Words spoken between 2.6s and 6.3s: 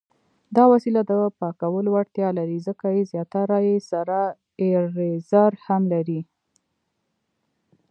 ځکه چې زیاتره یې سره ایریزر هم لري.